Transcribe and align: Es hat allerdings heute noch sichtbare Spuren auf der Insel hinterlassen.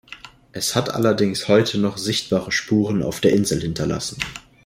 Es 0.51 0.75
hat 0.75 0.89
allerdings 0.95 1.47
heute 1.47 1.77
noch 1.77 1.99
sichtbare 1.99 2.51
Spuren 2.51 3.03
auf 3.03 3.19
der 3.21 3.33
Insel 3.33 3.61
hinterlassen. 3.61 4.17